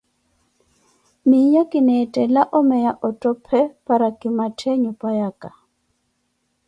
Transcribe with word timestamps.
Miiyo 1.29 1.61
kinetthela 1.71 2.41
omeya 2.59 2.91
ottophe 3.07 3.61
para 3.85 4.07
ki 4.19 4.29
matthe 4.37 4.71
nyupayaka. 4.81 5.49